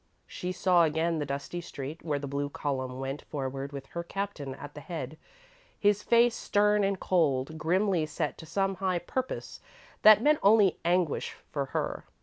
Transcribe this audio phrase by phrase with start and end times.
[0.25, 4.55] She saw again the dusty street, where the blue column went forward with her Captain
[4.55, 5.15] at the head,
[5.79, 9.59] his face stern and cold, grimly set to some high Purpose
[10.01, 12.05] that meant only anguish for her.